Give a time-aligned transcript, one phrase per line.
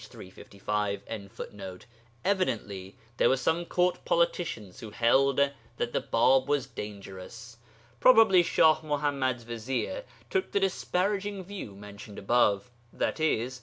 [2.25, 5.35] ]Evidently there were some Court politicians who held
[5.77, 7.57] that the Bāb was dangerous.
[7.99, 13.51] Probably Shah Muḥammad's vizier took the disparaging view mentioned above (i.e.